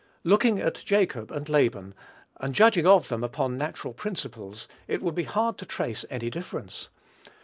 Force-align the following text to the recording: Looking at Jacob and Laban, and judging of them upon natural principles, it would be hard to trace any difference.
Looking 0.23 0.57
at 0.57 0.81
Jacob 0.83 1.29
and 1.31 1.47
Laban, 1.47 1.93
and 2.37 2.55
judging 2.55 2.87
of 2.87 3.09
them 3.09 3.23
upon 3.23 3.55
natural 3.55 3.93
principles, 3.93 4.67
it 4.87 4.99
would 5.03 5.13
be 5.13 5.25
hard 5.25 5.59
to 5.59 5.65
trace 5.67 6.05
any 6.09 6.31
difference. 6.31 6.89